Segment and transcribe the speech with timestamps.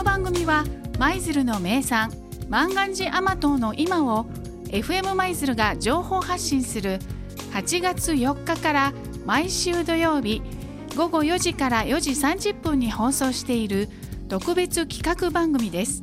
[0.00, 0.64] この番組は
[0.98, 2.10] 舞鶴の名産
[2.48, 4.24] 万願寺甘党の今を
[4.68, 7.00] FM 舞鶴が情報発信する
[7.52, 8.92] 8月4日から
[9.26, 10.40] 毎週土曜日
[10.96, 13.90] 午後4時から4時30分に放送している
[14.30, 16.02] 特別企画番組です。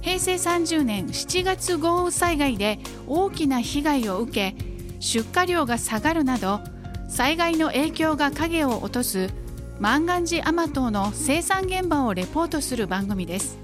[0.00, 4.56] 平成30年7月豪雨災害で大きな被害を受け
[4.98, 6.58] 出荷量が下がるなど
[7.08, 9.30] 災害の影響が影を落とす
[9.80, 13.58] 万願寺甘党の生産現場をレポートする番組です。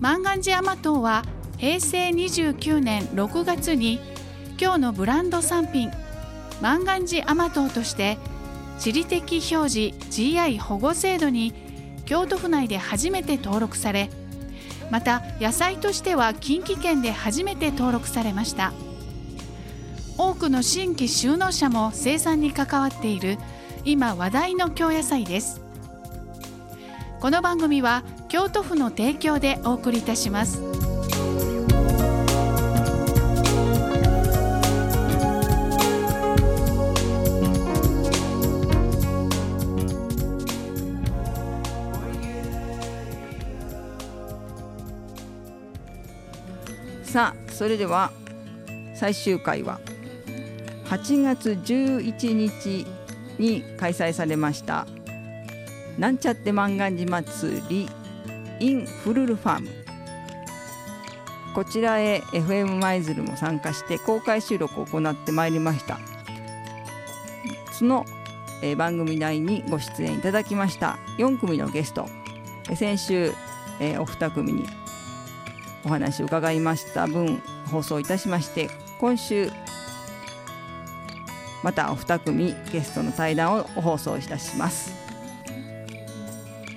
[0.00, 1.24] 万願寺甘党は
[1.58, 4.00] 平成29年6月に
[4.60, 5.90] 今日のブランド産品
[6.62, 8.16] 万願寺甘党として
[8.78, 11.52] 地理的表示 GI 保護制度に
[12.06, 14.08] 京都府内で初めて登録され
[14.90, 18.72] また野菜としては近畿圏で初めて登録されました。
[20.16, 23.38] 多くの新規就農者も生産に関わっている
[23.84, 25.62] 今話題の京野菜です。
[27.18, 30.60] この番組は京都府の提供でお送りいたします。
[47.02, 48.12] さあそれでは
[48.94, 49.80] 最終回は
[50.84, 52.86] 8月11日
[53.40, 54.86] に開催されました。
[55.98, 57.88] なんちゃって万願寺祭り
[58.60, 59.68] in フルルファーム。
[61.54, 65.98] こちらへ FM 舞鶴も参加して公開収録を行ってまいりました。
[67.72, 68.04] その、
[68.62, 72.06] え番組内にご出演いただきました4組のゲスト。
[72.70, 73.32] え先週、
[73.80, 74.68] えお二組に
[75.84, 78.68] お話を伺いました分放送いたしまして
[78.98, 79.50] 今週
[81.62, 85.00] またお二組ゲストの対談を放送いたします。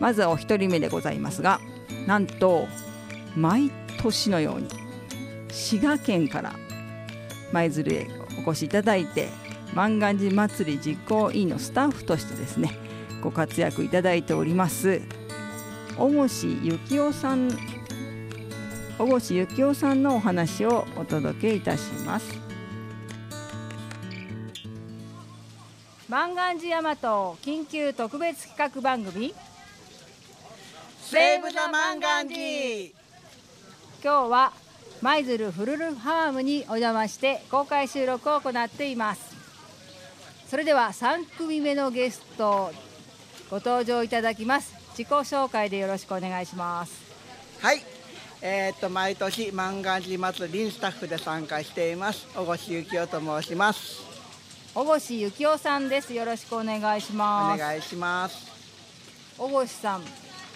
[0.03, 1.61] まずはお一人目でございますが
[2.07, 2.67] なんと
[3.38, 3.71] 毎
[4.01, 4.67] 年のように
[5.49, 6.53] 滋賀県から
[7.53, 8.07] 舞鶴へ
[8.45, 9.29] お越しいただいて
[9.73, 12.77] 万願寺祭り実行委員のスタッフとしてですね
[13.21, 15.01] ご活躍いただいております
[15.97, 16.27] 小越
[16.61, 17.50] 幸男さん
[18.97, 22.43] 小越幸男さんのお話をお届けいたします。
[26.13, 29.34] 万願寺大和緊急特別企画番組。
[31.01, 32.91] セーブ・ザ・マンガンジー。
[34.03, 34.53] 今日は
[35.01, 39.35] 舞鶴フルルファームにお邪魔して公開収録を行っています。
[40.51, 42.72] それでは3組目のゲスト
[43.50, 44.75] ご登場いただきます。
[44.91, 46.94] 自己紹介でよろしくお願いします。
[47.59, 47.81] はい。
[48.44, 52.28] えーっと毎年マンガンジー祭りにスタッフで参加しています。
[52.35, 54.12] 小越幸男と申します
[54.73, 56.16] 小越幸男さんです。
[56.16, 57.59] よろしくお願いしおます。
[57.59, 58.51] 願いします。
[59.38, 60.01] 小越さん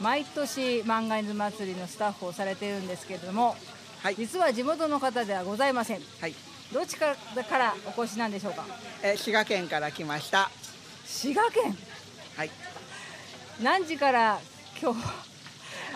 [0.02, 3.56] 毎年万願寺祭りのスタッフをされているんですけれども
[4.02, 4.16] はい。
[4.16, 6.02] 実は地元の方ではございません。
[6.20, 6.34] はい、
[6.74, 8.66] どっちかからお越しなんでしょうか？
[9.04, 10.50] えー滋賀県から来ました。
[11.06, 11.78] 滋賀県？
[12.36, 12.50] はい。
[13.62, 14.40] 何時から
[14.82, 15.04] 今日おお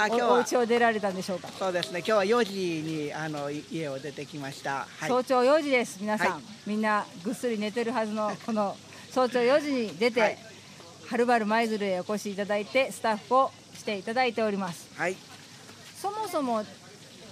[0.04, 0.40] あ今日は。
[0.40, 2.00] 家を出られたんでしょうか、そうですね。
[2.00, 4.88] 今日は4時にあのい家を出てきました。
[5.00, 5.10] はい。
[5.10, 6.42] 早朝4時です皆さん、はい。
[6.66, 8.76] みんなぐっすり寝てるはずのこの
[9.12, 10.38] 早朝4時に出て、はい。
[11.08, 14.88] はるばる舞鶴へお越しいただいてスタッフをしていただいております。
[14.96, 15.18] はい。
[16.02, 16.64] そもそも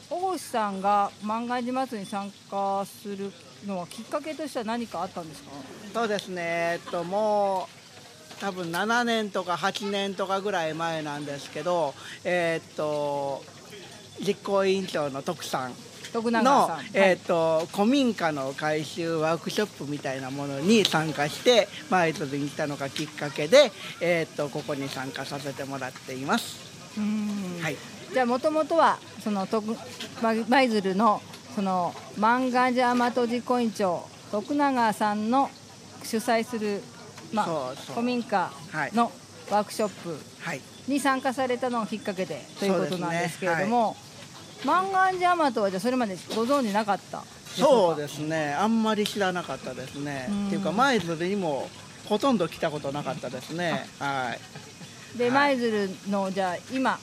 [0.09, 3.31] 大越さんが万願寺祭りに参加する
[3.65, 5.51] のはきっかけとしては何かあったんですか？
[5.93, 6.41] そうですね。
[6.43, 7.78] えっともう
[8.39, 13.43] 多分7年とか8年とかぐらい前なんですけどえっと
[14.25, 15.73] 実行委員長の徳さん
[16.11, 23.71] 徳永のえー、と古民家の改修ワークショップみたいなものに参加して舞鶴に来たのがきっかけで、
[24.01, 26.67] えー、とここに参加させてもらっています。
[27.61, 27.77] はい、
[28.11, 29.47] じゃあもともとはその
[30.49, 31.21] 舞鶴の
[31.55, 35.49] その万願寺大和実行委員長徳永さんの
[36.03, 36.81] 主催する、
[37.33, 38.51] まあ、古民家
[38.93, 39.11] の
[39.49, 43.97] ワークショップはい、に参加されたのがきっかけでということなんですけれどそうも、
[44.65, 47.23] 万願寺大和はじゃあそれまでご存知なかった？
[47.55, 48.53] そうですね。
[48.53, 50.27] あんまり知らなかったですね。
[50.29, 50.47] うん。
[50.47, 51.67] っていうか舞鶴にも
[52.05, 53.87] ほとんど来たことなかったですね。
[53.99, 54.35] は
[55.15, 55.17] い。
[55.17, 55.57] ではい。
[55.57, 56.99] 舞鶴のじゃあ今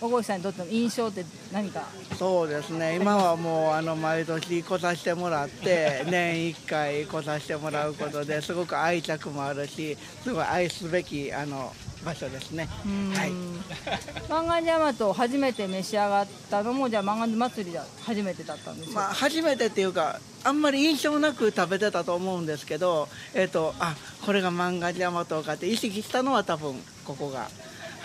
[0.00, 1.82] 小越さんにとっての印象って何か？
[2.18, 2.96] そうですね。
[2.96, 11.72] 今はもうあの毎年来させてもらって 年1回来させてもらうことですごく愛着もあるしすごい愛すべきあの
[12.04, 12.68] 場所ですね。
[13.14, 13.32] はい。
[14.28, 27.48] 万願寺大和を初めて召し上がったのもじゃあ万願寺祭りが初めてだったんですよ、まあ初めてっていうかあんまり印象なく食べてたと思うんですけどえっ、とあこれが万願寺大和かって意識したのは多分ここが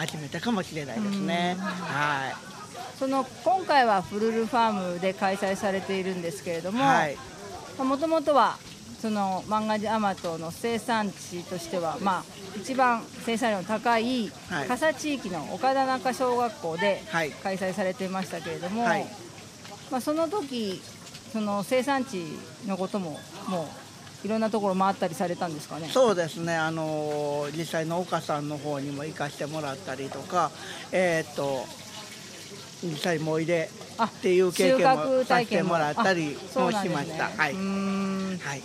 [0.02, 1.56] 初めてかもしれないですね。
[1.60, 2.98] はい。
[2.98, 7.18] その今回はフルルファームで開催されているんですけれども、はい。
[7.78, 8.58] もともとは
[9.02, 12.24] そのマンガジアマトの生産地としては、まあ、
[12.56, 19.06] 一番生産量の高いはい笠地域の岡田中小学校ではい開催されていましたけれども、はい
[19.90, 20.82] まあ、その時
[21.34, 22.24] その生産地
[22.68, 23.91] のことももう
[24.24, 25.90] いろんなところ回ったりされたんですかね？
[25.90, 26.56] そうですね。
[26.56, 30.52] あの実際農家さんの方にも行かしてもらったりとか、
[30.92, 31.66] えーっと
[32.84, 33.70] 実際もいで
[34.00, 37.26] あっていう経験もさせてももらったりもしました。
[37.26, 37.54] はい。
[37.54, 38.62] はい。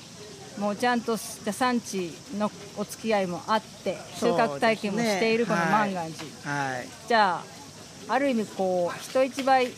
[0.59, 6.89] もうちゃんとした産地のお付き合いもあって収穫体験もしているこの万願寺、はい。
[7.07, 7.43] じゃ
[8.09, 9.69] あある意味こう人一倍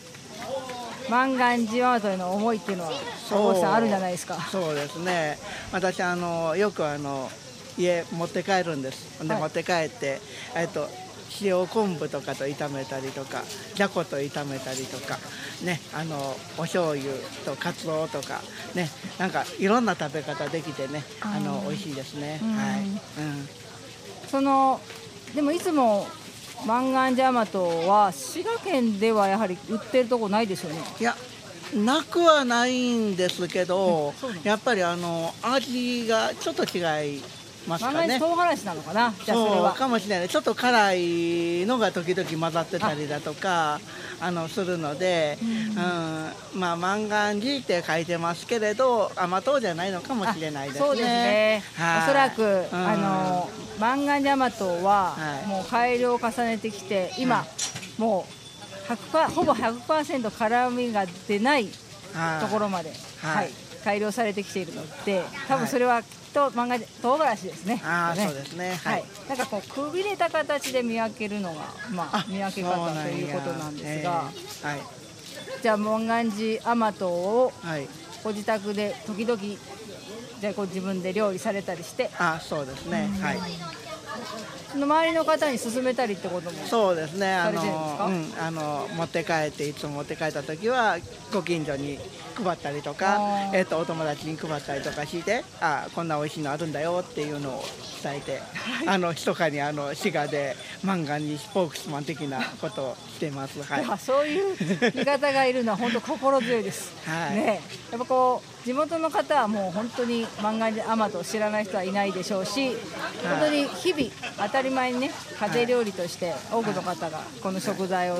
[1.09, 2.91] 万願寺ママへの思いっていうのは
[3.27, 5.37] そうさんあるんじゃないですかそうですね。
[5.71, 7.29] 私あのよくあの
[7.77, 9.25] 家持って帰るんです。
[9.25, 10.19] で、はい持って帰って
[10.55, 10.87] えっと
[11.41, 13.43] 塩昆布とかと炒めたりとか、
[13.75, 15.17] じゃこと炒めたりとか、
[15.63, 17.03] ね、あのお醤油
[17.45, 18.41] とカツオとか
[18.75, 18.89] ね、
[19.19, 22.39] なんかいろんな食べ方できてね、あの美味しいですね。
[22.41, 22.81] うんはい。
[22.81, 22.97] うん。
[24.27, 24.81] その
[25.35, 26.07] でもいつも
[26.65, 31.15] 万願寺マトは滋賀県ではやはり売ってるとこないですよねいや。
[31.75, 34.13] なくはないんですけど
[34.43, 37.23] やっぱりあの味がちょっと違い
[37.67, 38.19] ますかね。
[38.19, 39.73] 唐辛子なのかなじゃあそれは。
[39.73, 40.29] かもしれない。
[40.29, 43.79] ちょっと辛いのが時々混ざってたりだとか
[44.19, 45.45] あのするので、う
[46.55, 46.59] ん。
[46.59, 50.85] まあ万願寺って書いてますけれど甘党じゃないのかもしれないですね。
[50.85, 52.03] そうですね、はい。
[52.03, 52.87] おそらく、うん。
[52.87, 55.47] あの万願寺マトは、はい。
[55.47, 57.45] もう改良を重ねてきて今、
[57.97, 58.25] も
[58.89, 61.69] う100%ほぼ100%辛みが出ない
[62.13, 62.41] はい。
[62.41, 62.91] ところまで、
[63.21, 63.35] はい。
[63.35, 63.51] はい。
[63.83, 67.81] 改良されてきているので多分それはと万願寺唐辛子ですね。
[67.83, 68.75] ああきっとそうですね。
[68.83, 69.01] ははい。
[69.01, 71.61] い、なんかこうくびれた形で見分けるのが、
[71.91, 74.31] まあ、見分け方ということなんですが、
[74.63, 74.67] えー。
[74.69, 74.79] はい。
[75.61, 77.87] じゃあ万願寺甘党をはい。
[78.23, 79.41] ご自宅で時々
[80.39, 82.09] じゃあこう自分で料理されたりして。
[82.19, 83.09] あそうですね。
[83.21, 83.39] はい
[84.71, 87.33] その周りの方に勧めたりってこともそうですね。
[87.33, 88.33] あのうん。
[88.39, 90.97] あの持って帰っていつも持って帰った時は
[91.33, 91.97] ご近所に
[92.35, 93.19] 配ったりとか
[93.53, 97.63] えっとお友達に配ったりとかしてあこんな美味しいのあるんだよっていうのを
[98.01, 98.41] 伝えて、
[98.87, 103.61] あの密かにあの滋賀で漫画にスポークスマン的なことをしてます。
[103.61, 103.85] はい。
[103.89, 106.93] あそういう味方がいるのは本当心強いです。
[107.05, 107.35] はい。
[107.35, 107.61] ね、
[107.91, 112.71] やっぱこう地元の方はもう本当に漫画でアマトを知らない人はいないでしょうし、
[113.23, 118.17] 本当に日々当たり前にね家庭料理として多くの方がこの食材を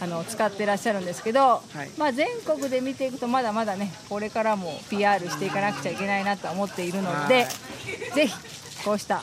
[0.00, 1.90] あの使ってらっしゃるんですけど、い。
[1.96, 7.46] まあ全国で見ていくとまだまだねこれからも PR していかなくちゃいけないなと思っているので、
[8.14, 8.34] ぜひ
[8.84, 9.22] こうした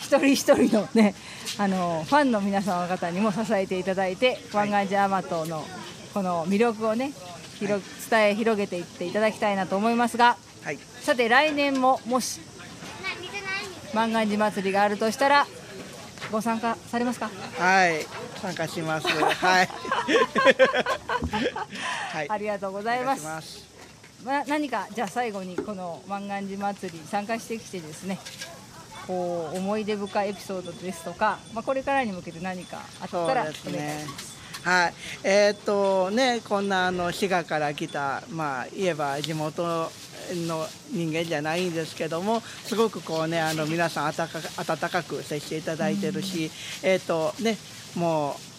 [0.00, 1.14] 一人一人のね
[1.58, 5.64] あのファンの皆様方にも支えていただいて湾岸ジャーマトの
[6.12, 7.12] この魅力をね
[7.54, 10.36] 広伝え広げていっていただきたいなと思いますが。
[10.64, 10.78] はい。
[11.02, 12.40] さて来年ももし
[13.92, 15.46] 万願寺祭りがあるとしたら
[16.32, 17.30] ご参加されますか？
[17.58, 18.06] はい。
[18.40, 19.06] 参加します。
[19.08, 19.68] はい。
[22.12, 22.30] はい。
[22.30, 23.62] ありがとうございます。
[24.24, 28.18] まあ、何かじゃあ最後にこの万願寺祭り参加してきてですね
[29.06, 33.68] こう思い出深いエピソードですとか、まあ、これからに向けて何かあったらお願いし
[34.06, 34.33] ます。
[34.64, 34.94] はい、
[35.24, 46.50] えーっとね、こんなあの滋賀から来た、まあ、言えば地元の人間じゃないんですけども、すごくこうね、あの皆さん温かく温かく接していただいてるし、
[46.82, 47.58] えーっとね、
[47.94, 48.53] もう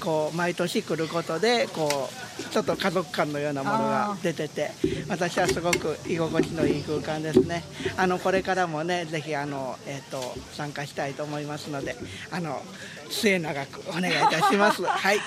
[0.00, 4.70] こう毎年来ることでこうちょっと家族感のようなものが出てて
[5.08, 7.64] 私はすごく居心地のいい空間ですね。
[7.96, 11.96] あのこれからもねぜひあの、えー、と参加したいと思いますので
[12.30, 12.62] あの
[13.10, 14.82] 末永くお願いいたします。
[14.84, 15.20] はい。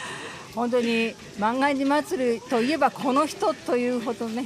[0.56, 4.46] 本当に万願寺祭りといえばこの人というほどね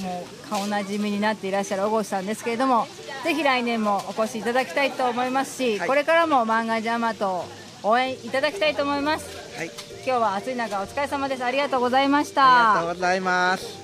[0.00, 2.86] もう顔なじみになっていらっしゃる小越さんですけれども
[3.24, 5.88] ぜひ来年もお越しいただきたいと思いますし、はい。
[5.88, 7.44] これからも万願寺アマトを
[7.82, 9.66] 応援いただきたいと思いますはい。
[9.66, 11.44] 今日は暑い中お疲れ様です。
[11.44, 13.82] ありがとうございましありがとたうございます。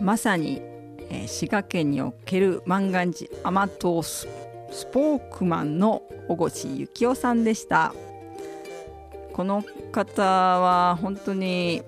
[0.00, 0.60] まさに、
[1.10, 4.26] えー滋賀県における万願寺甘党ス
[4.70, 7.94] スポークマンの小越幸男さんでした。
[9.32, 11.82] この方は本当に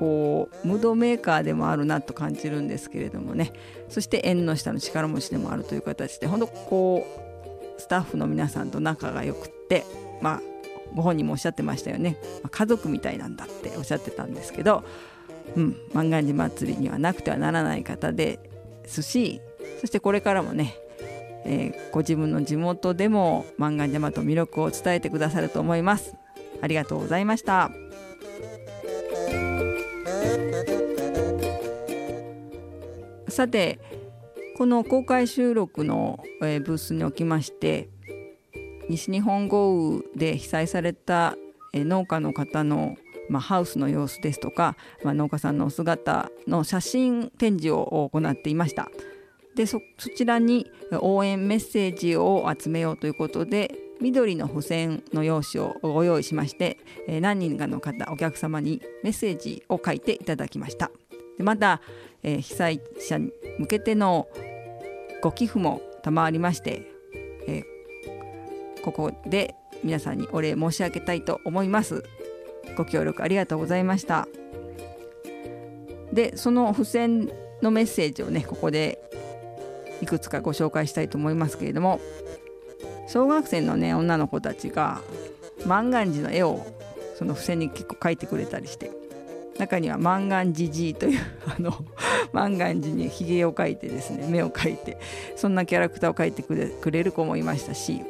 [0.00, 3.52] こうムードメーカーでもあるなと感じるんですけれどもね。
[3.88, 9.84] そして縁の下の力持ちでもあるという形で本当こうスタッフの皆さんと仲が良くって
[10.20, 10.40] まあ
[10.94, 14.84] ご本人もおっしゃってましたよね、まあ家族みたいなんだっておっしゃってたんですけど
[15.56, 18.38] うん、万願寺祭りにはなくてはならない方で
[18.84, 19.40] すし
[19.80, 20.76] そしてこれからもね、
[21.44, 26.14] えー、ご自分の地元でも漫画山と魅力を伝えてくださると思います。
[26.60, 27.89] ありがとうございました。
[33.40, 33.80] さて
[34.58, 37.88] この公開収録の、え、ブースにおきまして
[38.90, 41.36] 西日本豪雨で被災された、
[41.72, 42.96] え、農家の方の、
[43.30, 48.90] まあ、ハウスの様子ですとか、まあ、農家さんのお姿の写真展示を行っていました。
[49.56, 49.80] でそ
[50.14, 50.70] ちらに
[51.00, 56.76] 応援メッセージを集めようということで緑の付箋の用紙をご用意しまして、
[57.08, 60.90] え、何人かの方お客様にメッセージを書いていただきました。
[61.38, 61.80] でまた、
[62.22, 64.28] えー、被災者に向けての
[65.22, 66.86] ご寄付も賜りまして、
[67.46, 72.04] えー、ここで皆さんにお礼申し上げたいと思います。
[72.76, 74.28] ご協力ありがとうございました。
[76.12, 77.30] でその付箋
[77.62, 79.00] のメッセージをねここで
[80.00, 82.00] いくつかご紹介したいと思いますけれども
[83.06, 85.02] 小学生のね女の子たちが
[85.66, 86.66] 万願寺の絵を
[87.16, 88.90] その付箋に結構描いてくれたりして
[89.60, 91.72] 中には万願寺じいというあの
[92.32, 94.98] 万願寺にひげを描いてですね目を描いて
[95.36, 98.00] そんなキャラクターを描いてくれくれる子もいましたし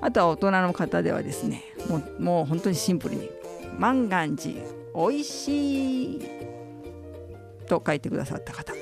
[0.00, 3.30] あとは大人の方ではですねもうもう本当にシンプルに
[3.78, 4.54] 「万願寺
[4.94, 6.20] おいしい」
[7.66, 8.72] と書いてくださった方。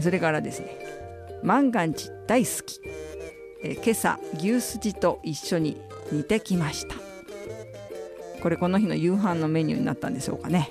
[0.00, 0.78] それからですね
[1.42, 2.80] 「万願寺大好き」
[3.62, 5.80] え今朝牛すじと一緒に
[6.12, 6.94] 煮てきました。
[8.40, 10.70] これこの日の夕飯のメニューになったんでしょうかね、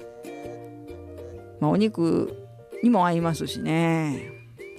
[1.59, 2.33] まあ、お肉
[2.83, 4.31] にも合いますしね。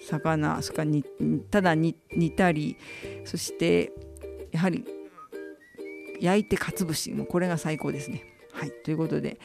[0.03, 1.05] 魚そかに
[1.51, 1.95] ただ煮
[2.35, 2.77] たり
[3.25, 3.93] そして
[4.51, 4.85] やはり
[6.21, 8.25] 焼いてかつ節もこれが最高ですね。
[8.53, 8.71] はい。
[8.71, 9.39] ということで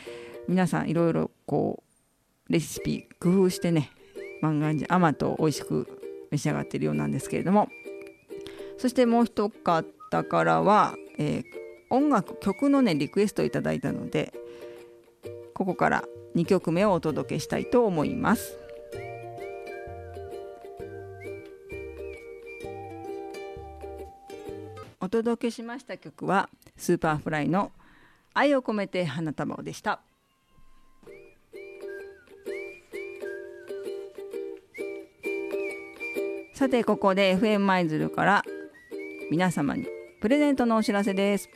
[0.48, 1.84] 皆さんいろいろこ
[2.50, 3.92] うレシピ工夫してね
[4.42, 7.70] 万願寺甘と美味しく召し上がってるようなんですけれども。
[8.78, 11.44] そしてもう一方からは、えー、
[11.90, 14.34] 音楽曲のねリクエストをいただいたので
[15.54, 16.04] ここから
[16.36, 18.58] 2曲目をお届けしたいと思います。
[25.00, 27.72] お届けしました曲は Superfly の
[28.34, 30.02] 愛を込めて花束をでした。
[36.54, 38.44] さてここで FM 舞鶴から
[39.30, 39.86] 皆様に
[40.22, 41.50] プレゼントのお知らせです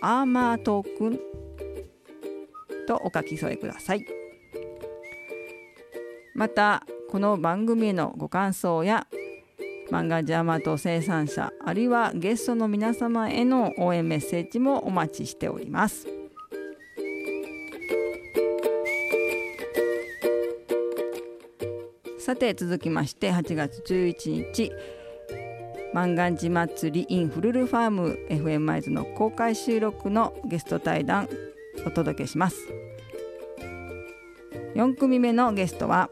[0.00, 1.20] アマトくん
[2.88, 4.06] とお書き添えください。
[6.34, 9.06] またこの番組へのご感想や
[9.90, 16.13] 漫画ジャマト生産者あるいはゲストの皆様への応援メッセージもお待ちしております。
[22.34, 24.72] さて続きまして8月11日。
[25.92, 28.18] 万願寺祭り in フルルファーム。
[28.28, 31.28] FM マイズの公開収録のゲスト対談
[31.86, 32.56] お届けします。
[34.74, 36.10] 4組目のゲストは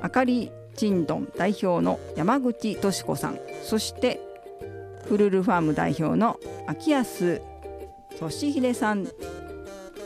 [0.00, 3.40] あかりチンドン代表の山口敏子さん。
[3.64, 4.20] そして
[5.08, 7.42] フルルファーム代表の秋安
[8.20, 9.08] 俊秀さん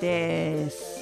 [0.00, 0.95] です。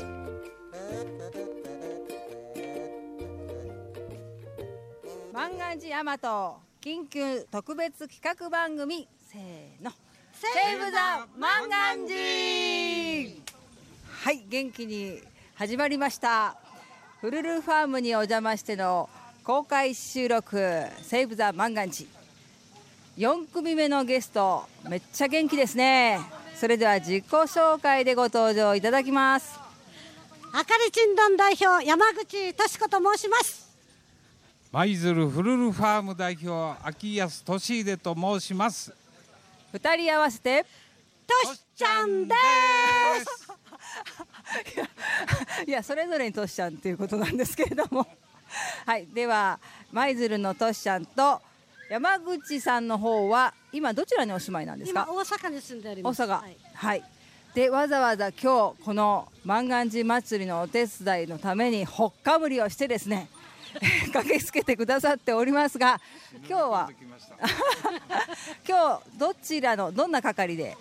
[5.95, 9.07] 大和緊急特別企画番組。
[9.31, 9.93] せーの。
[10.33, 13.41] セーブザ万願寺。
[14.25, 15.23] はい元気に
[15.55, 16.57] 始まりました。
[17.21, 19.09] フルルファームにお邪魔しての
[19.45, 20.57] 公開収録
[21.01, 22.09] 「セーブ・ザ・マンガンジ」
[23.17, 26.19] 4組目のゲストめっちゃ元気ですね。
[26.57, 29.61] それでは自己紹介でご登場いただきます。
[30.53, 33.64] あかりちんどん代表山口敏子と申します
[34.75, 38.93] 舞鶴フルルファーム代表秋安俊秀と申します。
[39.73, 40.67] 二人合わせて
[41.45, 42.35] としちゃんで
[43.25, 43.53] す。
[45.65, 48.05] いやそれぞれにとしちゃんということなんですけれども。
[48.85, 49.61] はいでは
[49.93, 51.41] 舞鶴のとしちゃんと
[51.89, 55.07] 山口さんの方は今どちらにお住まいなんですか？
[55.09, 56.21] 今大阪に住んでおります。
[56.21, 56.29] 大阪。
[56.31, 56.43] は
[56.75, 56.99] はい。
[56.99, 57.03] い、
[57.55, 63.29] でわざわざ今日この万願寺祭りのお手伝いのためにほっかむりをしてですね
[64.13, 66.01] 駆けつけてくださっておりますが
[66.49, 66.91] 今日は
[68.69, 70.77] 今日どちらのどんな係で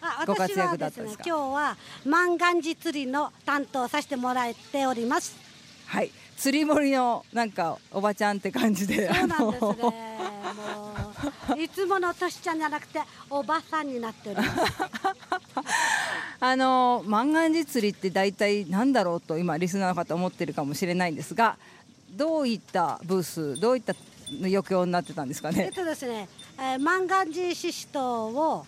[0.00, 5.36] あご活私は躍だっですねたんですか今日は万願寺釣りの担当させてもらっております。
[5.86, 6.10] はい。
[6.36, 9.74] 釣り森のなんかおばちゃんって感じでそうなんですね。
[11.64, 14.50] いつものとしちゃんじゃなくておばさんになっております。
[16.40, 21.58] あの万願寺釣りって大体なんだろうと今リスナーの方思ってるかもしれないんですが
[22.10, 23.94] どういったブースどういった
[24.40, 28.66] 余興になってたんですかえっねとですね、えー、万願寺ししとうを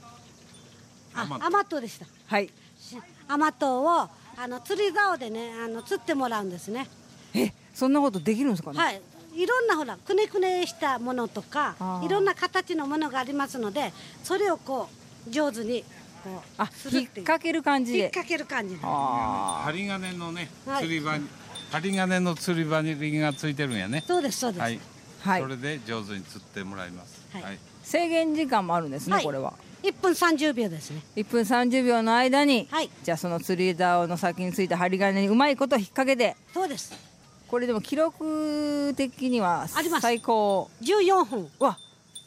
[1.14, 1.44] あ甘党。
[1.46, 2.06] 甘党でした。
[2.26, 2.50] はい。
[2.78, 2.96] し
[3.28, 6.86] 甘党をあの釣り竿でねあの釣ってもらうんですね。
[7.34, 9.00] えそんなことできるんですかね、はい。
[9.34, 13.92] いろんなほらくねくねしたものとかいろんな形のものがありますので
[14.24, 14.88] それをこ
[15.28, 15.84] う上手に
[16.24, 17.98] こうあ引っ掛ける感じで。
[17.98, 20.84] 引っ掛ける感じ針金のねはい。
[20.84, 21.26] 釣り場に、
[21.70, 24.00] 針金の釣り場にリンがついてるんやね。
[24.00, 24.80] すそうですそうです、はい、はい。
[25.22, 27.20] はいそれで上手に釣ってもらいます。
[27.32, 27.58] はい。
[27.82, 29.24] 制限時間もあるんですね、はい。
[29.24, 29.54] これは。
[29.82, 31.02] 1分30秒ですね。
[31.16, 32.90] 1分30秒の間に、はい。
[33.02, 36.36] じゃあその釣り竿の先についた針金にうまいこと引っ掛けて。
[36.52, 36.92] そうです。
[37.48, 40.02] これでも記録的にはあります。
[40.02, 40.70] 最高。
[40.82, 41.50] 14分。
[41.58, 41.78] わ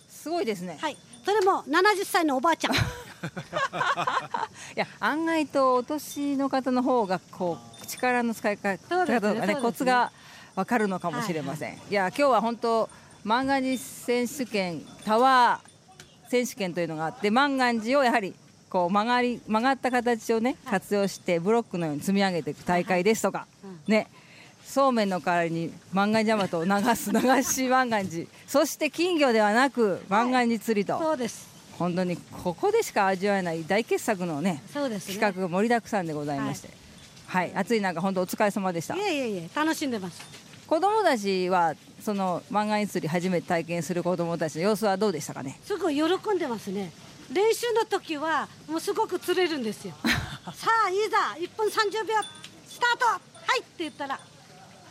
[0.10, 0.98] すごいですね、はい。
[1.26, 2.74] それも70歳のおばあちゃん
[4.76, 10.12] いや案外とお年の方の方がこう力の使い方とかねコツが
[10.56, 11.94] わかるのかもしれません、い。
[11.94, 12.90] や今日は本当
[13.24, 18.36] 万願寺選手権タワー選手権というのがあって万願寺をやはり
[18.70, 23.48] こう曲がり曲がった形をね活用してブロックのように積み上げていく大会ですとか、
[23.88, 24.08] ね。
[24.66, 31.53] そうめんの代わりに万願寺山を流す流し万願寺そして金魚ではなく万願寺釣りと、そうです
[31.84, 35.16] 本当にここでしか味わえない大傑作のねそうですね。
[35.16, 36.70] 企画が盛りだくさんでございまして、
[37.28, 38.96] はい、暑い中本当お疲れ様でした。
[38.96, 40.22] いえいえいえ楽しんでます。
[40.66, 45.60] 子供たちはその漫画釣り初めて体験する子供たちの様子はどうでしたかね？
[45.66, 46.92] すごい喜んでますね。
[47.32, 49.94] 練習の時はもうすごく釣れるんですよ。
[50.56, 52.16] さあいざ1分30秒
[52.68, 53.06] スタート。
[53.06, 54.20] はいって言ったら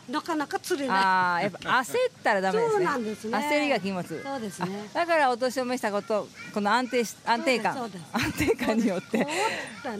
[0.09, 3.37] なかなか釣れなああやっぱ焦ったらダメですそうねなんですね。
[3.37, 4.03] 焦りが禁物。
[4.03, 4.89] いそうですね。
[4.93, 7.77] だからお年を召したことこの安定し安定感。
[8.11, 9.19] 安定感によって。
[9.19, 9.27] ね。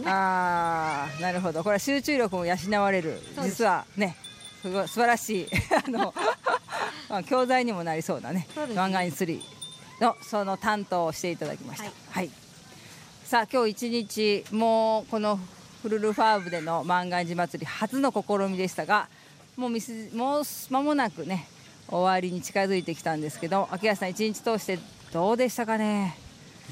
[0.05, 1.63] ああなるほど。
[1.63, 3.21] これは集中力も養われる。
[3.41, 4.17] 実はね
[4.61, 5.47] すごい素晴らしい。
[5.85, 6.13] あの
[7.09, 9.11] まあ教材にもなりそうなねそうですね。
[9.11, 9.43] 釣り
[10.01, 11.85] のその担当をしていただきました。
[11.85, 12.25] ははい。
[12.25, 12.31] い、
[13.23, 15.39] さあ今日一日もうこの
[15.81, 19.07] フルルファーブでの万願寺祭り初の試みでしたが
[19.55, 21.47] もうみすもう間もなくね
[21.87, 24.79] 終わりに近づいてきたんですけど秋谷さん一日通して
[25.11, 26.17] どうでしたかね？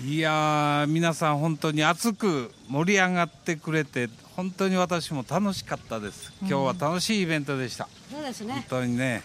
[0.04, 6.32] いやー皆さん本当に熱く盛り上がってくれて本当に私も楽しかったです。
[6.40, 8.66] 今日は楽しいイベントでした、本そうですね。
[8.70, 9.22] 当にね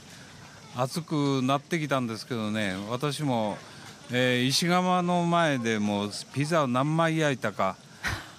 [0.77, 3.57] 暑くなってきたんですけどね私も、
[4.11, 7.77] えー石窯の前でもうピザを何枚焼いたか、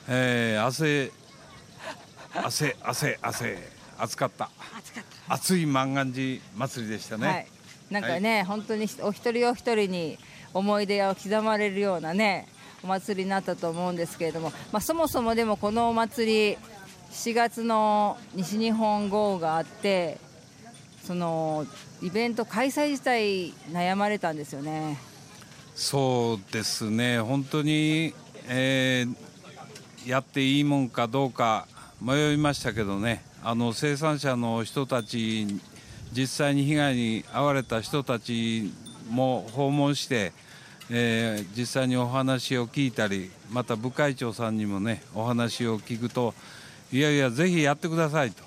[0.07, 1.11] えー汗
[2.35, 4.49] 汗汗汗暑かった。
[4.77, 5.33] 暑かった。
[5.33, 7.47] 暑い万願寺祭りでしたね、はい、
[7.89, 10.17] なんかね、本当にお一人お一人に
[10.53, 12.47] 思い出を刻まれるようなね
[12.83, 16.57] お祭りになったと思うんですけれども、まあ、そもそもでもこのお祭り
[17.11, 20.17] 7月の西日本豪雨があって
[21.03, 21.65] その
[22.01, 24.97] イベント開催自体悩まれたんですよね。
[25.75, 27.19] そうですね。
[27.19, 28.13] 本当に、
[28.47, 29.27] えー
[30.07, 31.67] やっていいもんかどうか
[32.01, 35.47] 迷いましたけどねあの生産者の人たち
[36.11, 38.71] 実際に被害に遭われた人たち
[39.09, 40.33] も訪問して、
[40.89, 46.33] えー実際にお話を聞いたりまた部会長さんにもねお話を聞くと
[46.91, 48.43] いやいやぜひやってくださいと、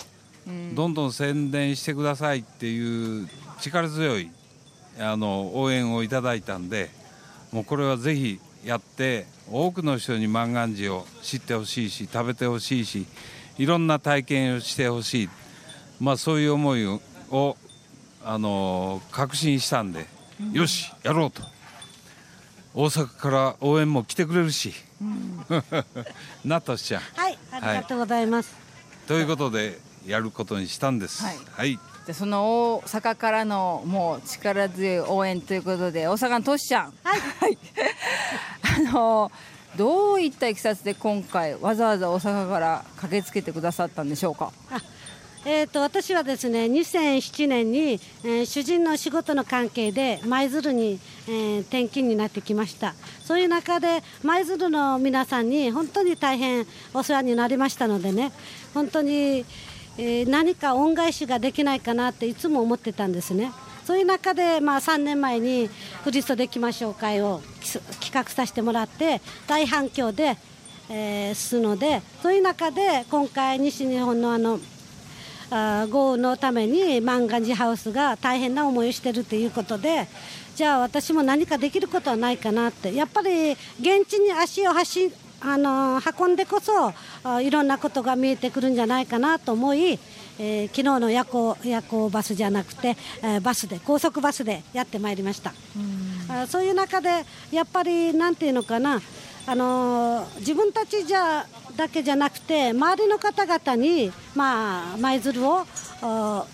[0.74, 3.28] どんどん宣伝してくださいっていう
[3.60, 4.30] 力強い
[4.98, 6.90] あの応援をいただいたんで
[7.52, 13.06] もうこれはぜひやって多くの人に万願寺を知ってほしいし食べてほしいし
[13.60, 15.28] いろんな体験をしてほしい、
[16.00, 17.58] まあ、そういう思いをを
[18.24, 20.06] あの確信したんで、
[20.52, 21.42] よしやろうと。
[22.74, 24.72] 大阪から応援も来てくれるし、
[26.42, 27.02] なとしちゃん。
[27.02, 28.54] はいありがとうございます、
[29.06, 31.22] ということでやることにしたんです。
[31.22, 31.36] はい。
[31.52, 36.94] はい、じゃあその大阪からのもう力強い応援ということで大阪のとしちゃん。
[37.04, 37.14] は
[37.46, 37.58] い。
[38.88, 39.30] あの
[39.76, 44.52] どういったいきさつで今回わざわざ大阪から駆けつけてくださったんでしょうか？
[45.46, 52.94] えー、と私はですね2007年に、えー主人の仕事の関係で舞鶴に、えー転勤になってきました。
[53.24, 58.32] そういう中で舞鶴の皆さんに本当に大変お世話になりましたのでね
[58.74, 59.46] 本当に、
[59.96, 63.50] えー何か恩返しができないかなっていつも思ってたんですね。
[63.86, 65.68] そういう中で、まあ、3年前に
[66.04, 67.40] 「振り袖きましょう会」を
[68.00, 70.36] 企画させてもらって大反響で、
[70.88, 74.60] えーすのでそういう中で今回西日本のあの
[75.50, 80.06] あ豪雨のために万願寺ハウスが大変な思いをしているということで
[80.54, 82.94] じゃあ私も何かできることはないかなって。
[82.94, 86.92] やっぱり現地に足を走あの運んでこそ
[87.40, 89.98] いろんなことが見えてくるんじゃないかなと思い、
[90.42, 95.52] えー昨日の夜行夜行バスじゃなくて、えーバスで高速バスでやってまいりました。
[96.30, 97.10] あーそういう中で
[97.52, 99.02] やっぱりなんていうのかな
[99.46, 101.44] あのー自分たちじゃ
[101.76, 105.66] だけじゃなくて周りの方々にまあ舞鶴を
[106.02, 106.46] お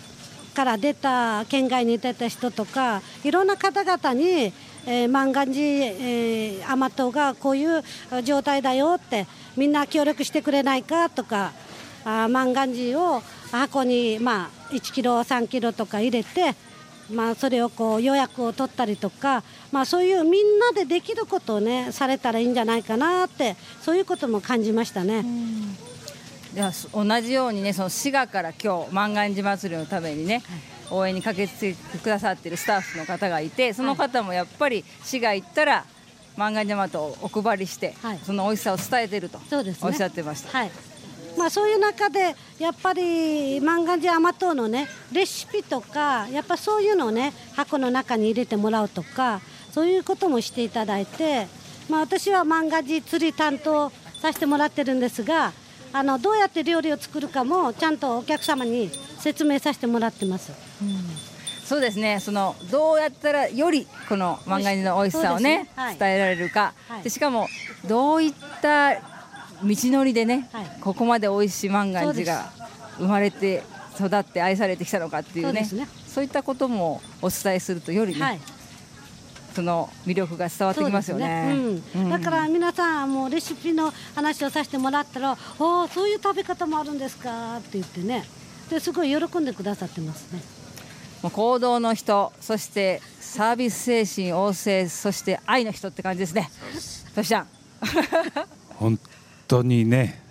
[0.54, 4.52] から出た県外に出た人とかいろんな方々に、
[4.86, 7.84] えー、万願寺、えー、甘党がこういう
[8.24, 11.52] 状態だよってみんな協力してくれないかとか
[12.04, 16.54] あー万願寺を箱に、まあ、1キロ3キロとか入れて
[17.10, 25.24] まあ、それをこう予約を取ったりとか、まあ、そういうみんなでできることをねされたらいいんじゃないかなってそういうことも感じましたね。
[26.54, 30.42] ではそ同じようにねその滋賀から今日万願寺祭りのためにね、
[30.90, 35.84] 応援に駆けつけてくださってるスタッフの方がいてその方もやっぱり滋賀行ったら
[36.36, 38.18] 万願寺マをお配りして、はい。
[38.24, 39.44] その美味しさを伝えてるとね。
[39.80, 40.50] おっしゃってました。
[40.50, 40.95] はい
[41.36, 51.46] まあ、そういう中でやっぱり万願寺甘党のねレシピとかやっぱそういうのをね箱の中に入れてもらうとかそういうこともしていただいて、
[51.90, 53.90] まあ、私は万願寺釣り担当
[54.22, 55.52] させてもらってるんですが
[55.92, 60.52] あのどうやって料理を作るかもちゃんとお客様に説明させてもらってます。
[61.64, 62.20] そうですね。
[62.20, 65.70] そのどうやったらよりこの万願寺の美味しさをねね。
[65.74, 65.98] はい。
[65.98, 67.02] 伝えられるか、はい。
[67.02, 67.48] でしかも
[67.88, 69.00] どういった道
[69.62, 70.78] のりでね、はい。
[70.80, 72.52] ここまで美味しい万願寺が
[72.98, 73.62] 生まれて
[73.94, 75.88] 育って愛されてきたのかっていうねそうね。
[76.06, 78.40] そういったこともお伝えするとよりね、はい。
[79.54, 81.52] その魅力が伝わってきますよね。
[81.54, 82.02] そうですね。
[82.02, 82.10] うん。
[82.10, 88.24] だから皆さんもうレシピの話をさせてもらったら「ああそういう食べ方もあるんですか」って言ってね。
[88.70, 90.42] ですごい喜んでくださってますね。
[91.22, 96.50] もう行動の人そしてサービス精神旺盛そして愛の人って感じですね。
[97.14, 97.48] としちゃん。
[98.74, 98.98] 本
[99.46, 100.22] 当にね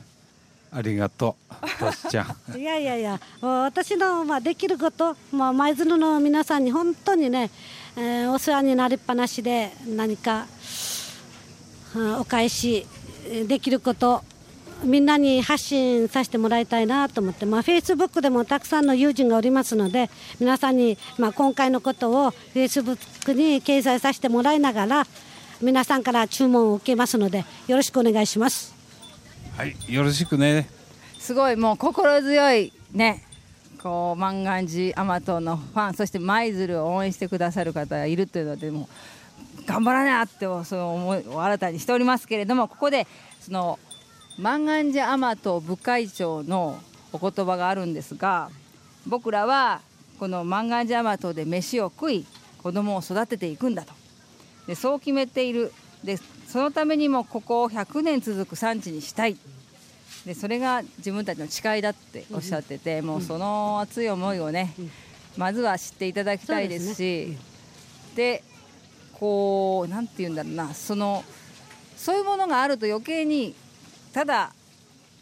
[0.72, 7.50] ありがとうしちゃん いやいやいや私のまあできること、まあ、舞鶴の皆さんに本当にね、
[7.96, 10.48] えーお世話になりっぱなしで何か、
[11.96, 12.86] うんお返し
[13.48, 14.22] できること
[14.84, 25.08] みんなに発信させてもらいたいなと思って、まあ、フェイスブックでもたくさんの友人がおりますので皆さんに、まあ、今回のことをフェイスブックに掲載させてもらいながら
[25.62, 28.75] 皆さんから注文を受けますのでよろしくお願いします。
[29.58, 29.76] はい。
[29.88, 30.68] よろしくね。
[31.18, 33.24] すごいもう心強いね。
[33.82, 38.90] こう万願寺甘党のファンそして舞鶴を応援してくださる方がいるというのでも
[39.66, 43.08] 頑張らなってその思いを新たにしておりますけれどもここで
[43.40, 43.80] その
[44.40, 46.80] 万願寺甘党部会長の
[47.14, 48.50] お言葉があるんですが
[49.08, 49.82] 僕らは
[50.20, 52.26] この万願寺甘党で飯を食い
[52.62, 53.94] 子供を育てていくんだと。
[54.68, 55.72] でそう決めている。
[56.04, 56.18] で
[56.56, 59.36] そのためにもここを100年続く産地にしたい。
[60.26, 64.74] でそれが自分たちの誓いだっておっしゃってて、もうその熱い思いをね、
[65.36, 67.36] まずは知っていただきたいですし
[68.16, 68.42] で
[69.12, 71.26] こうなんて言うんだろうなその
[71.98, 73.54] そういうものがあると余計に
[74.14, 74.54] ただ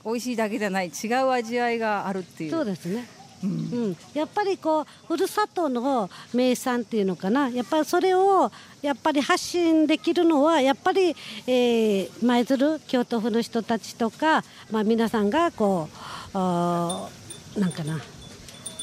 [0.06, 2.52] 美味しいだけじゃない違う味わいがあるっていう。
[2.52, 3.08] そうですね。
[3.44, 7.50] うん、やっぱりこうふるさとの名産っていうのかな。
[7.50, 8.52] やっぱりそれを
[8.84, 11.16] やっぱり発信できるのはやっぱり、
[11.48, 15.88] えー舞鶴京都府の人たちとか、まあ、皆さんがこ
[16.34, 18.00] うなんかな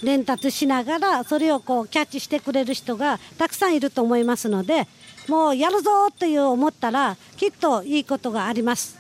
[0.03, 4.89] 伝達しながらそれをこうキャッチしてくれる人がたくさんいると思いますので
[5.29, 8.99] もうやるぞっていう思ったらきっといいことがあります。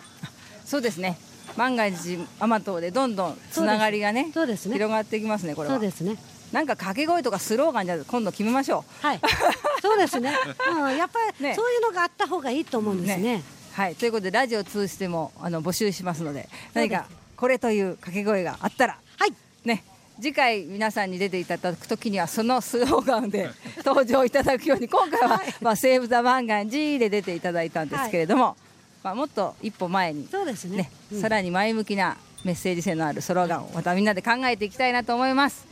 [0.66, 1.18] そうですね。
[1.56, 4.74] 万が一甘党でどんどんつながりがねそうですね。
[4.74, 5.74] 広がっていきますねこれは。
[5.74, 6.16] そうですね。
[6.52, 9.06] なんか掛け声とかスローガンじゃ今度決めましょう。
[9.06, 9.20] はい
[9.80, 10.32] そうですね。
[10.70, 11.54] うん、やっぱり、ね。
[11.54, 13.42] そういうのがあった方がいいと思うんですね。
[13.72, 13.94] はい。
[13.94, 19.32] ということでラジオを通じてもあの募集しますので何かこれという掛け声があったらはい。
[19.64, 19.84] ね。
[20.20, 23.48] 次回皆さんに出ていただくときにはそのスローガンで
[23.84, 28.54] 登場いただくように今回は「まあ、セーブ・ザ・マンガンジー」で出ていただいたんですけれども、
[29.02, 30.76] まあ、もっと一歩前にそうですね。
[30.76, 31.20] ね、うん。
[31.22, 35.66] さらに前向きなメッセージ性のあるスローガンをまたみんなで考えていきたいなと思います。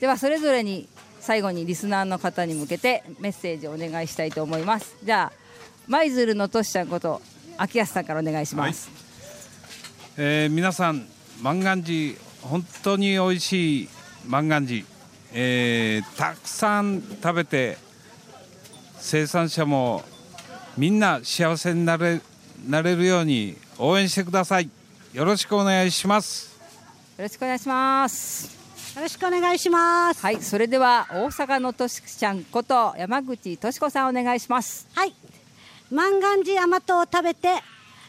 [0.00, 0.88] ではそれぞれに
[1.22, 4.96] 最後にリスナーの方に向けてメッセージをお願いしたいと思います。
[5.04, 5.38] じゃあ
[5.86, 7.22] 舞鶴のとしちゃんこと
[7.56, 8.90] 秋安さんからお願いします、
[10.16, 11.06] えー皆さん
[11.42, 13.88] 万願寺本当に美味しい
[14.26, 14.84] 万願寺、
[15.32, 17.78] えーたくさん食べて
[18.98, 20.02] 生産者も
[20.76, 22.20] みんな幸せになれ
[22.66, 24.70] なれるように応援してください。
[25.12, 26.52] よろしくお願いします。
[27.18, 28.61] よろしくお願いします
[28.94, 30.20] よろしくお願いします。
[30.20, 35.14] はいそれでは大阪のとしちゃんこと山口とし子さんお願いしますはい。
[35.90, 37.48] 万願寺甘党を食べて、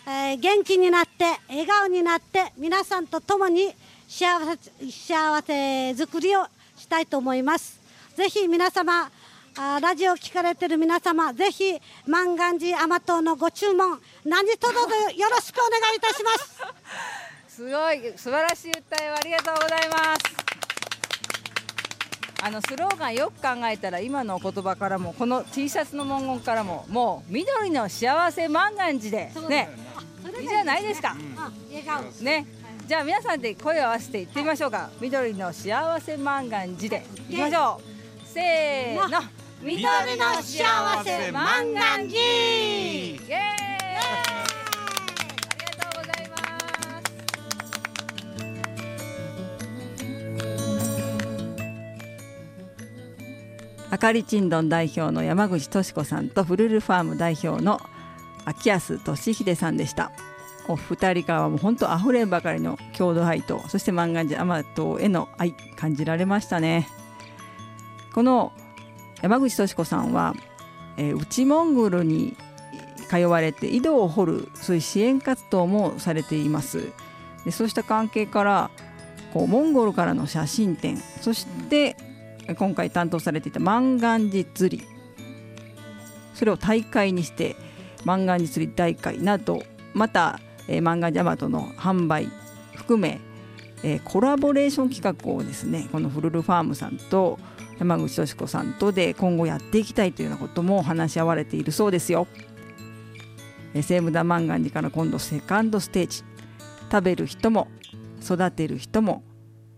[0.06, 3.74] えー元気になって笑顔になって皆さんと共に
[4.10, 4.38] 幸
[4.82, 6.46] せ幸せ作りを
[6.78, 7.80] したいと思います。
[8.18, 9.10] ぜひ皆様
[9.56, 16.60] あーラジオを聞かれてる皆様ぜひ万願寺甘党のご注文何卒よろしくお願いいたします。
[17.56, 20.63] すごい素晴らしい歌いをありがとうございます
[22.46, 29.70] あのスローガンよく考えたら今のお言葉からもこの T シャツの文言からももう緑の幸せ万願寺でね。
[30.42, 31.16] いいじゃないですか。
[32.20, 32.46] ね。
[32.86, 34.90] じゃあ皆さんで声を合わせて言ってみましょうか。
[35.00, 37.06] 緑の幸せ万願寺で。
[37.30, 37.36] い。
[37.36, 38.28] きましょう。
[38.28, 39.22] せーの。
[39.62, 39.86] 緑
[40.18, 42.10] の幸せ万願寺。
[42.10, 44.63] イエーイ
[53.94, 57.80] あかりちんどん代表の山口敏子さんとフルルファーム代表の
[58.44, 60.12] 秋安俊秀さんでした。
[60.68, 66.88] お二人からはもう本当あふれんばかりの郷土愛とそして万願寺甘党への愛感じられましたね。
[68.16, 68.52] この
[69.22, 70.34] 山口敏子さんは、
[70.98, 72.36] えー内モンゴルに
[73.12, 76.92] 通われて井戸を掘るそういう支援活動もされています。
[77.46, 78.72] でそうした関係から
[79.36, 81.96] こうモンゴルからの写真展そして
[82.58, 84.86] 今回担当されていた万願寺釣り
[86.34, 87.56] それを大会にして
[88.06, 92.28] 万願寺釣り大会などまた、えー、万願寺アマトの販売
[92.76, 93.20] 含め、
[93.84, 97.40] えーコラボレーション企画をですねこのフルルファームさんと
[97.80, 102.28] 山口敏子さんとで今後やっていきたいというようなことも話し合われているそうですよ。
[103.74, 106.24] えー西武田万願寺から今度セカンドステージ
[106.92, 107.68] 食べる人も
[108.22, 109.24] 育てる人も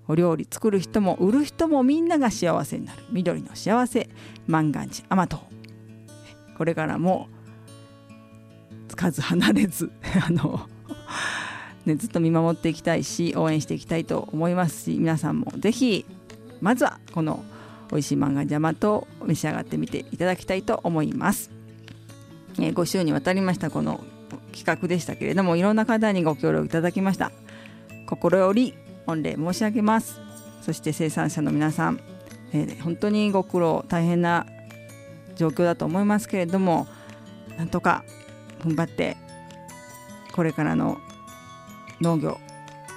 [0.08, 3.04] お料理作る人も売る人もみんなが幸せになる。
[3.12, 4.10] 緑の幸せ
[4.48, 5.40] 万願寺甘党
[6.58, 7.28] これからも
[8.88, 9.92] つかず離れず
[10.26, 10.68] あの、
[11.86, 16.06] ね、ずっと見守っていきたいし応援していきたいと思いますし皆さんもぜひ
[16.62, 17.44] まずはこの
[17.92, 21.52] 美味しい万願寺甘党を召し上がってみていただきたいと思います。
[22.58, 24.04] えー5週にわたりましたこの
[24.54, 27.32] 企画でしたけれどもいろんな方にご協力いただきました。
[28.08, 28.74] 心より
[29.08, 30.20] 御礼申し上げます。
[30.62, 32.00] そして生産者の皆さん、
[32.52, 34.46] えー本当にご苦労大変な
[35.36, 36.88] 状況だと思いますけれども
[37.58, 38.04] なんとか
[38.62, 39.18] 踏ん張って
[40.34, 40.98] これからの
[42.02, 42.40] 農業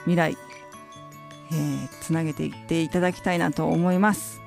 [0.05, 0.37] 未来、
[1.53, 4.40] えーつなげていっていただきたいなと思います。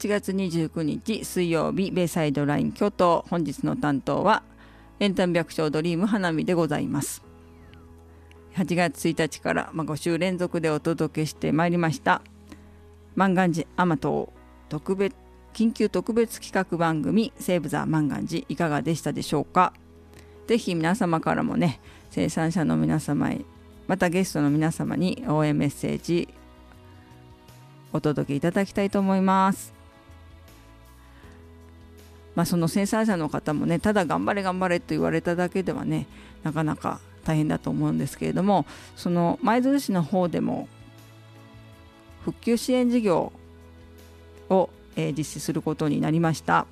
[0.00, 4.42] 8月29日水曜日ベイサイドライン京都本日の担当は
[4.98, 7.22] エンタメ百姓ドリーム花見でございます。
[8.54, 12.22] 8月1日から、ま、5週連続でお届けしてまいりました。
[13.14, 14.32] 万願寺甘党
[14.70, 15.14] 特別
[15.52, 19.74] 緊急特別企画番組セーブ・ザ・万願寺いかがでしたでしょうか？
[20.46, 23.42] ぜひ皆様からもね生産者の皆様へ
[23.86, 26.26] またゲストの皆様に応援メッセージ
[27.92, 29.78] お届けいただきたいと思います。
[32.40, 36.06] まあ、その生産者の方もねただ頑張れ頑張れと言われただけではね
[36.42, 38.64] なかなか大変だと思うんですけれども
[38.96, 40.66] その舞鶴市の方でも
[42.24, 43.30] 復旧支援事業
[44.48, 46.64] を、えー実施することになりました、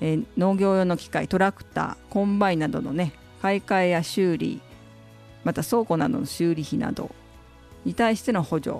[0.00, 4.62] えー農業用の機械トラクターコンバインなどのね買い替えや修理
[5.44, 7.14] また倉庫などの修理費など
[7.84, 8.76] に対しての補助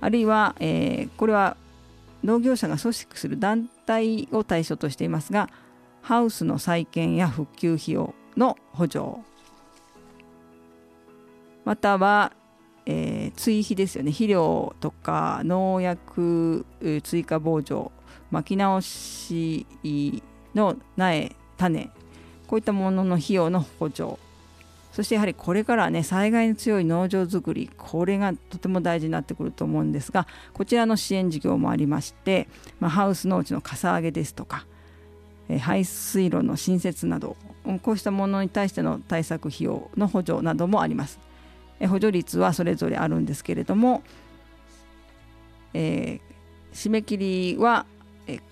[0.00, 1.58] あるいは、えー、これは
[2.24, 5.48] 農業者が組織する団体を対象としていますが
[6.02, 9.00] ハウスの再建や復旧費用の補助。
[11.64, 12.32] または、
[12.86, 14.10] えー、追肥ですよね。
[14.10, 16.66] 肥料とか農薬
[17.04, 17.92] 追加防除
[18.32, 19.66] 巻き直し
[20.54, 21.90] の苗種。
[22.48, 24.18] こういったものの費用の補助。
[24.92, 32.46] そしてやはりこれからね災害に強い農場づくりこれがとても大事になってくると思うんですがこちらの支援事業もありまして、
[32.78, 34.66] まあ、ハウス農地のかさ上げですとか、
[35.60, 37.36] 排水路の新設など
[37.82, 41.18] こうしたものに対しての対策費用の補助などもあります。
[41.88, 44.02] 補助率はそれぞれあるんですけれども、
[45.74, 47.86] えー、締め切りは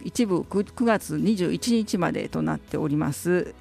[0.02, 3.54] 一部9月21日までとなっております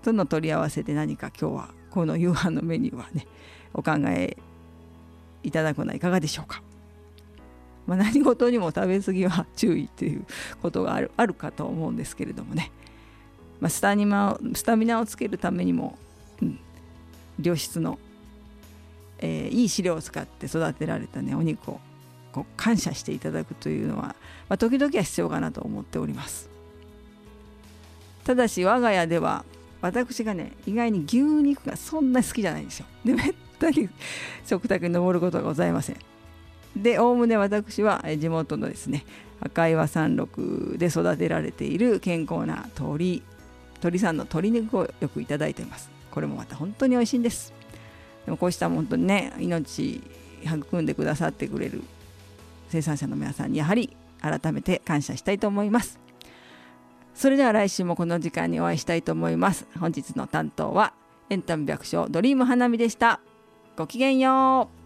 [0.03, 3.27] との取り合わせで何か今日はこの夕飯のメニューはね
[3.75, 4.37] お考え
[5.43, 6.63] いただくのはいかがでしょうか。
[7.87, 10.25] まあ、何事にも食べ過ぎは注意という
[10.63, 12.71] ことがあるあるかと思うんですけれどもね、
[13.59, 15.99] まあ、スタミナスタミナをつけるためにも、
[16.41, 16.61] うん、
[17.43, 17.99] 良質の
[19.21, 21.81] えー、いい飼料を使って育てられたねお肉を
[22.33, 24.17] こう感謝していただくというのは、
[24.49, 26.50] まあ、時々は必要かなと思っております
[28.25, 29.45] ただし我が家では
[29.81, 32.87] 私がね意外に牛肉がそんな好きじゃないんですよ。
[33.05, 33.89] でめったに
[34.47, 35.97] 食卓に上ることがございません。
[36.77, 39.05] でおおむね私は地元のですね
[39.41, 43.23] 赤岩山麓で育てられている健康な鶏
[43.75, 45.91] 鶏さんの鶏肉をよくいただいています。
[46.11, 47.53] これもまた本当に美味しいんです。
[48.27, 50.01] でもこうした本当にね命
[50.45, 51.83] 育んでくださってくれる
[52.69, 56.00] 生産者の皆さんにやはり改めて感謝したいと思います。
[57.15, 59.67] それでは来週もこの時間にお会いしたいと思います。
[59.79, 60.95] 本日の担当は
[61.29, 63.21] エンタメ百姓ドリーム花見でした。
[63.77, 64.81] ごきげんよう。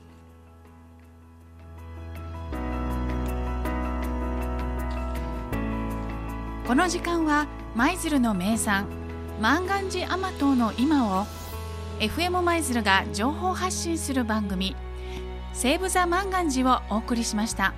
[6.67, 8.87] この時間は舞鶴の名産
[9.41, 11.27] 万願寺甘党の今を
[12.01, 14.75] FM 舞鶴が情報発信する番組
[15.53, 17.75] 「セーブ・ザ・万願寺」をお送りしました。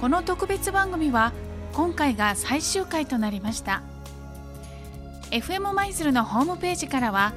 [0.00, 1.32] この特別番組は
[1.74, 3.82] 今回が最終回となりました。
[5.32, 7.34] FM 舞鶴のホームページからは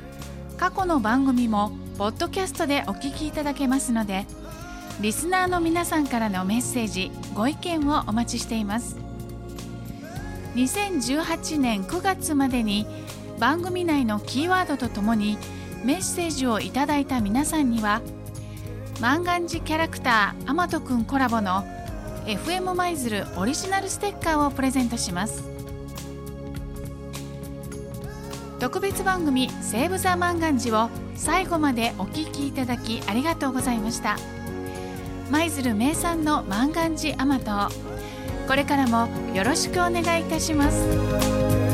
[0.57, 4.27] 過去の番組もポッドキャストでお聞きいただけますので
[5.01, 8.97] リスナーの皆さんからのメッセージご意見をお待ちしています。
[10.53, 12.85] 2018年9月までに
[13.39, 15.37] 番組内のキーワードとともに
[15.83, 18.01] メッセージをいただいた皆さんには
[18.99, 21.63] 万願寺キャラクターあまとくんコラボの
[22.27, 25.45] FM 舞鶴オリジナルステッカーをプレゼントします
[28.59, 34.17] 特別番組「セーブ・ザ・万願寺」を最後までお聞きいただきありがとうございました
[35.31, 37.69] 舞鶴名産の万願寺甘党
[38.45, 41.66] これからもよろしくお願いいたします。